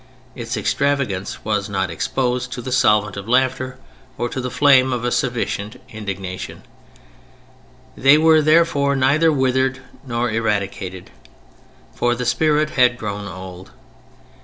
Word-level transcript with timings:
Its 0.33 0.57
extravagance 0.57 1.45
was 1.45 1.69
not 1.69 1.91
exposed 1.91 2.51
to 2.51 2.59
the 2.59 2.71
solvent 2.71 3.17
of 3.17 3.29
laughter 3.29 3.77
or 4.17 4.29
to 4.29 4.41
the 4.41 4.49
flame 4.49 4.91
of 4.91 5.05
a 5.05 5.11
sufficient 5.11 5.79
indignation: 5.89 6.63
they 7.95 8.17
were 8.17 8.41
therefore 8.41 8.95
neither 8.95 9.31
withered 9.31 9.77
nor 10.03 10.31
eradicated. 10.31 11.11
For 11.93 12.15
the 12.15 12.25
spirit 12.25 12.71
had 12.71 12.97
grown 12.97 13.27
old. 13.27 13.73